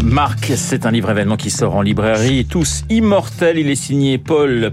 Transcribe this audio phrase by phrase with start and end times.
[0.00, 3.58] Marc, c'est un livre événement qui sort en librairie, tous immortels.
[3.58, 4.70] Il est signé Paul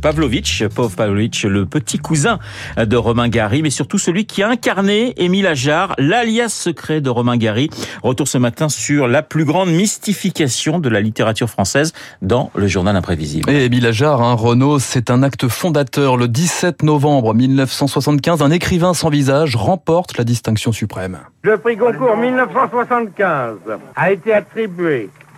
[0.00, 2.38] Pavlovitch, Paul Pavlovitch, le petit cousin
[2.76, 7.36] de Romain Gary, mais surtout celui qui a incarné Émile Ajar, l'alias secret de Romain
[7.36, 7.70] Gary.
[8.02, 12.96] Retour ce matin sur la plus grande mystification de la littérature française dans le journal
[12.96, 13.50] imprévisible.
[13.50, 16.16] Et Émile Ajar, hein, Renaud, c'est un acte fondateur.
[16.16, 21.18] Le 17 novembre 1975, un écrivain sans visage remporte la distinction suprême.
[21.42, 23.56] Le prix Goncourt 1975
[23.94, 24.47] a été attribué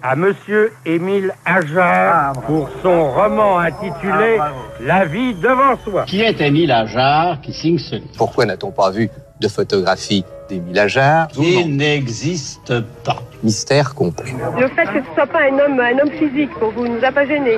[0.02, 4.38] à Monsieur Émile Ajar pour son roman intitulé
[4.80, 6.04] La vie devant soi.
[6.06, 8.08] Qui est Émile Ajar qui signe ce livre?
[8.16, 9.10] Pourquoi n'a-t-on pas vu
[9.40, 11.28] de photographie d'Émile Ajar?
[11.38, 13.22] Il n'existe pas.
[13.42, 14.32] Mystère compris.
[14.58, 17.10] Le fait que ce soit pas un homme, un homme physique pour vous, nous a
[17.10, 17.56] pas gêné.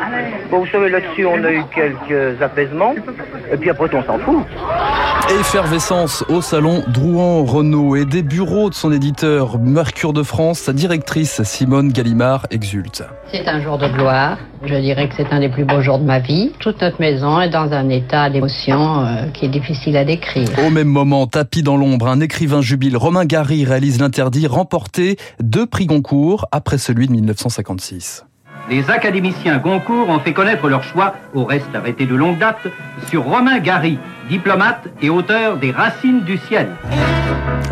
[0.51, 2.95] Bon, vous savez, là-dessus, on a eu quelques apaisements.
[3.53, 4.47] Et puis après, on s'en fout.
[5.41, 10.75] Effervescence au salon Drouan Renault et des bureaux de son éditeur Mercure de France, sa
[10.75, 13.03] directrice Simone Gallimard exulte.
[13.33, 14.37] C'est un jour de gloire.
[14.65, 16.53] Je dirais que c'est un des plus beaux jours de ma vie.
[16.61, 20.49] Toute notre maison est dans un état d'émotion euh, qui est difficile à décrire.
[20.67, 22.97] Au même moment, tapis dans l'ombre, un écrivain jubile.
[22.97, 28.25] Romain Gary réalise l'interdit, remporté deux prix Goncourt après celui de 1956.
[28.71, 32.69] Les académiciens Goncourt ont fait connaître leur choix, au reste arrêté de longue date,
[33.09, 36.69] sur Romain Gary, diplomate et auteur des Racines du ciel.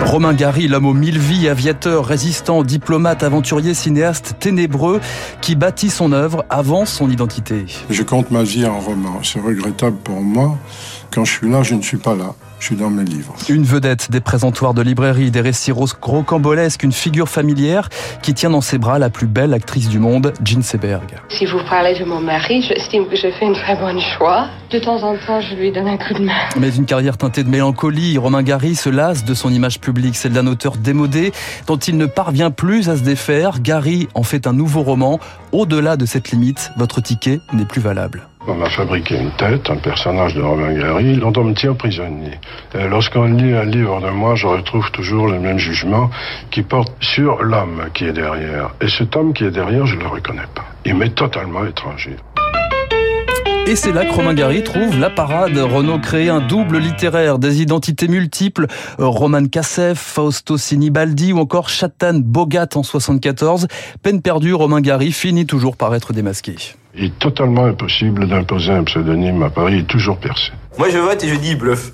[0.01, 5.01] Romain Gary, l'homme aux mille vies, aviateur, résistant, diplomate, aventurier, cinéaste ténébreux,
[5.41, 7.67] qui bâtit son œuvre avant son identité.
[7.89, 9.21] Je compte ma vie en roman.
[9.23, 10.59] C'est regrettable pour moi.
[11.13, 12.35] Quand je suis là, je ne suis pas là.
[12.61, 13.35] Je suis dans mes livres.
[13.49, 17.89] Une vedette des présentoirs de librairie, des récits rocambolesques, une figure familière
[18.23, 21.17] qui tient dans ses bras la plus belle actrice du monde, Jean Seberg.
[21.31, 24.49] Si vous parlez de mon mari, j'estime que j'ai fait une très bonne choix.
[24.71, 26.33] De temps en temps, je lui donne un coup de main.
[26.59, 30.33] Mais une carrière teintée de mélancolie, Romain Gary se lasse de son image publique, celle
[30.33, 31.33] d'un auteur démodé
[31.67, 33.61] dont il ne parvient plus à se défaire.
[33.61, 35.19] Gary en fait un nouveau roman.
[35.53, 38.30] Au-delà de cette limite, votre ticket n'est plus valable.
[38.47, 42.33] On m'a fabriqué une tête, un personnage de Romain Gary, dont on me tient prisonnier.
[42.75, 46.11] Lorsqu'on lit un livre de moi, je retrouve toujours le même jugement
[46.51, 48.71] qui porte sur l'homme qui est derrière.
[48.81, 50.65] Et cet homme qui est derrière, je ne le reconnais pas.
[50.87, 52.17] Il m'est totalement étranger.
[53.67, 55.57] Et c'est là que Romain Gary trouve la parade.
[55.57, 58.67] Renaud crée un double littéraire, des identités multiples.
[58.99, 63.69] Roman Kasseff, Fausto Sinibaldi ou encore Chatan Bogat en 74.
[64.03, 66.57] Peine perdue, Romain Gary finit toujours par être démasqué.
[66.97, 70.51] Il est totalement impossible d'imposer un pseudonyme à Paris, il est toujours percé.
[70.77, 71.93] Moi je vote et je dis bluff.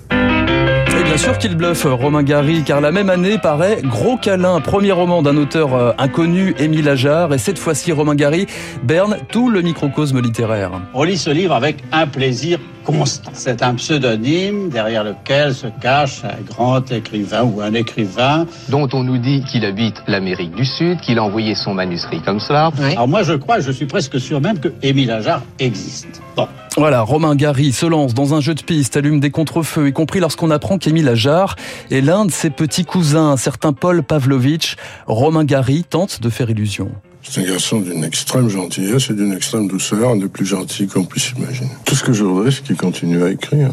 [1.17, 4.91] Et bien sûr qu'il bluffe, Romain Gary, car la même année paraît Gros câlin, premier
[4.91, 8.45] roman d'un auteur euh, inconnu, Émile Ajar, et cette fois-ci Romain Gary
[8.83, 10.73] berne tout le microcosme littéraire.
[10.93, 13.31] On lit ce livre avec un plaisir constant.
[13.33, 18.45] C'est un pseudonyme derrière lequel se cache un grand écrivain ou un écrivain.
[18.69, 22.39] Dont on nous dit qu'il habite l'Amérique du Sud, qu'il a envoyé son manuscrit comme
[22.39, 22.69] cela.
[22.79, 22.91] Oui.
[22.91, 26.21] Alors moi je crois, je suis presque sûr même que Émile Ajar existe.
[26.35, 26.47] Bon.
[26.77, 30.19] Voilà, Romain Gary se lance dans un jeu de piste, allume des contrefeux, y compris
[30.19, 31.55] lorsqu'on apprend qu'Émile Ajar
[31.89, 34.75] est l'un de ses petits cousins, un certain Paul Pavlovitch.
[35.07, 36.91] Romain Gary tente de faire illusion.
[37.23, 41.03] C'est un garçon d'une extrême gentillesse et d'une extrême douceur, un des plus gentils qu'on
[41.03, 41.71] puisse imaginer.
[41.83, 43.71] Tout ce que je voudrais, c'est qu'il continue à écrire.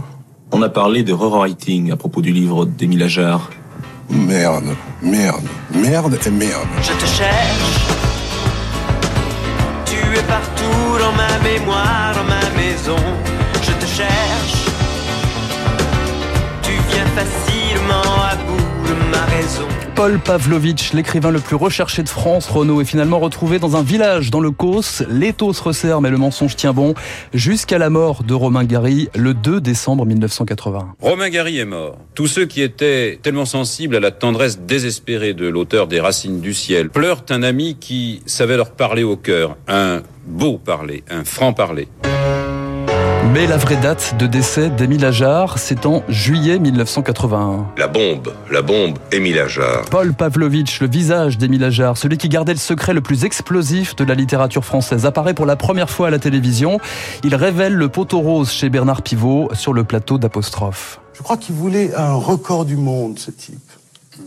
[0.51, 3.51] On a parlé de rewriting à propos du livre d'Émile Ajar.
[4.09, 5.45] Merde, merde,
[5.75, 6.69] merde et merde.
[6.81, 7.94] Je te cherche.
[10.15, 12.97] Tu es partout dans ma mémoire, dans ma maison.
[13.63, 14.67] Je te cherche.
[16.63, 17.64] Tu viens facilement
[19.95, 24.31] Paul Pavlovitch, l'écrivain le plus recherché de France, Renaud, est finalement retrouvé dans un village
[24.31, 25.05] dans le Causse.
[25.09, 26.95] L'étau se resserre, mais le mensonge tient bon,
[27.33, 30.97] jusqu'à la mort de Romain Gary le 2 décembre 1980.
[31.01, 31.97] Romain Gary est mort.
[32.15, 36.55] Tous ceux qui étaient tellement sensibles à la tendresse désespérée de l'auteur des Racines du
[36.55, 39.57] ciel pleurent un ami qui savait leur parler au cœur.
[39.69, 41.87] Un beau parler, un franc parler.
[43.33, 47.67] Mais la vraie date de décès d'Émile Ajar, c'est en juillet 1981.
[47.79, 49.85] La bombe, la bombe, Émile Ajar.
[49.91, 54.05] Paul Pavlovitch, le visage d'Émile Ajar, celui qui gardait le secret le plus explosif de
[54.05, 56.79] la littérature française, apparaît pour la première fois à la télévision.
[57.25, 61.01] Il révèle le poteau rose chez Bernard Pivot sur le plateau d'Apostrophe.
[61.15, 63.59] Je crois qu'il voulait un record du monde, ce type.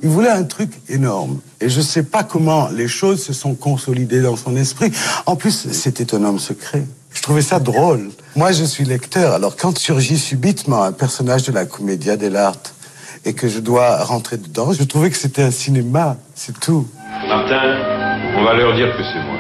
[0.04, 1.40] Il voulait un truc énorme.
[1.62, 4.92] Et je ne sais pas comment les choses se sont consolidées dans son esprit.
[5.26, 6.84] En plus, c'était un homme secret.
[7.14, 8.10] Je trouvais ça drôle.
[8.36, 9.34] Moi, je suis lecteur.
[9.34, 12.74] Alors, quand surgit subitement un personnage de la comédia dell'arte
[13.26, 16.18] et que je dois rentrer dedans, je trouvais que c'était un cinéma.
[16.36, 16.88] C'est tout.
[17.28, 17.76] Martin,
[18.38, 19.37] on va leur dire que c'est moi.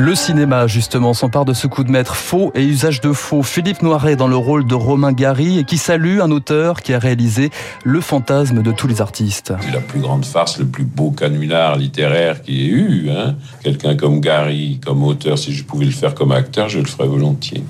[0.00, 3.42] Le cinéma, justement, s'empare de ce coup de maître faux et usage de faux.
[3.42, 7.00] Philippe Noiret dans le rôle de Romain Gary et qui salue un auteur qui a
[7.00, 7.50] réalisé
[7.82, 9.52] Le fantasme de tous les artistes.
[9.72, 13.10] La plus grande farce, le plus beau canular littéraire qui ait eu.
[13.10, 13.34] Hein.
[13.64, 17.08] Quelqu'un comme Gary, comme auteur, si je pouvais le faire comme acteur, je le ferais
[17.08, 17.64] volontiers.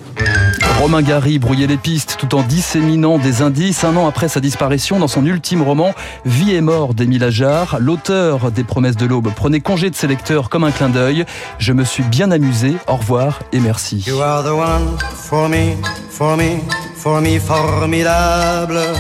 [0.81, 3.85] Romain Gary brouillait les pistes tout en disséminant des indices.
[3.85, 5.93] Un an après sa disparition, dans son ultime roman
[6.27, 10.51] Vie et mort d'Émile Ajar, l'auteur des Promesses de l'aube prenait congé de ses lecteurs
[10.51, 11.25] comme un clin d'œil.
[11.59, 12.77] Je me suis bien amusé.
[12.87, 14.05] Au revoir et merci.
[14.07, 15.77] You are the one for me,
[16.11, 16.61] for me,
[16.95, 18.95] for me formidable.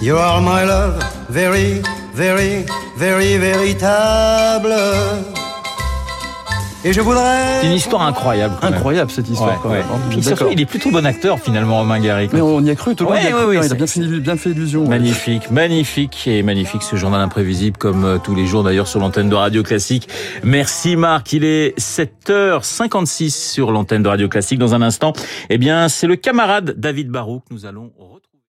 [0.00, 1.82] You are my love, very,
[2.14, 2.64] very,
[2.96, 4.70] very véritable.
[6.84, 7.64] Et je voudrais.
[7.64, 8.54] Une histoire incroyable.
[8.60, 9.50] Incroyable cette histoire.
[9.52, 9.98] Ouais, quand même, hein.
[10.10, 10.38] Puis D'accord.
[10.38, 12.28] surtout, il est plutôt bon acteur finalement, Romain Gary.
[12.32, 14.02] Mais on y a cru, tout le monde Ouais, hein, ouais, il a bien c'est-
[14.02, 14.88] fait, bien fait illusion.
[14.88, 19.28] Magnifique, magnifique et magnifique ce journal imprévisible comme euh, tous les jours d'ailleurs sur l'antenne
[19.28, 20.08] de Radio Classique.
[20.42, 24.58] Merci Marc, il est 7h56 sur l'antenne de Radio Classique.
[24.58, 25.12] Dans un instant,
[25.50, 28.18] eh bien, c'est le camarade David Barrault que nous allons retrouver.